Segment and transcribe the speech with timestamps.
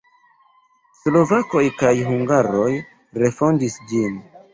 [1.01, 2.71] Slovakoj kaj hungaroj
[3.25, 4.19] refondis ĝin.